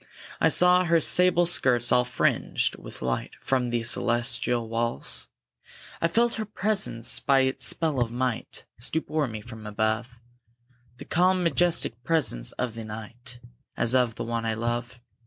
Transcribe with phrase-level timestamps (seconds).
[0.39, 5.27] I saw her sable skirts all fringed with light From the celestial walls!
[6.01, 10.15] I felt her presence, by its spell of might, Stoop o'er me from above;
[10.97, 13.39] The calm, majestic presence of the Night,
[13.77, 14.99] As of the one I love.